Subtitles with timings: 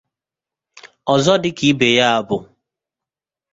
[1.13, 2.37] Ọzọ dịka ibe ya bụ